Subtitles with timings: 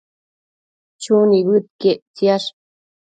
[1.01, 2.49] Chu nibëdquiec ictisash